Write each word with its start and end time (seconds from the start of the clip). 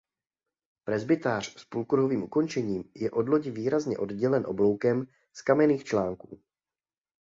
Presbytář 0.85 1.57
s 1.61 1.65
půlkruhovým 1.65 2.23
ukončením 2.23 2.91
je 2.95 3.11
od 3.11 3.29
lodi 3.29 3.51
výrazně 3.51 3.97
oddělen 3.97 4.45
obloukem 4.47 5.07
z 5.33 5.41
kamenných 5.41 5.83
článků. 5.83 6.41